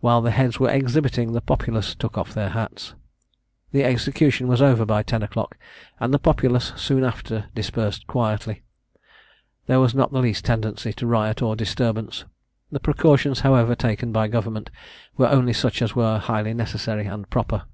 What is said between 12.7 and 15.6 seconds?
The precautions, however, taken by Government, were only